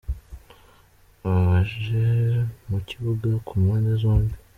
[1.25, 2.05] Ababanje
[2.69, 4.33] mu kibuga ku mpande zombi.